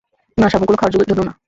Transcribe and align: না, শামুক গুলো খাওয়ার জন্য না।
না, 0.37 0.45
শামুক 0.49 0.67
গুলো 0.67 0.77
খাওয়ার 0.77 1.09
জন্য 1.11 1.21
না। 1.29 1.33